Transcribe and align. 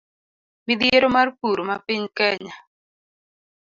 Midhiero 0.67 1.07
mar 1.15 1.27
pur 1.39 1.57
ma 1.67 1.75
piny 1.85 2.05
Kenya 2.17 2.55